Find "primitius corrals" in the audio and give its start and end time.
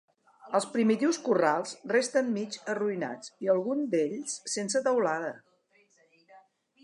0.75-1.73